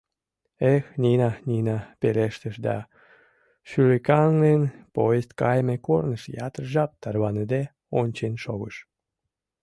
—Эх, 0.73 0.85
Нина, 1.03 1.31
Нина!..— 1.49 1.77
пелештыш 1.99 2.55
да, 2.65 2.77
шӱлыкаҥын, 3.69 4.61
поезд 4.95 5.31
кайыме 5.39 5.75
корныш 5.85 6.23
ятыр 6.45 6.63
жап 6.73 6.91
тарваныде 7.01 7.61
ончен 7.99 8.33
шогыш. 8.43 8.75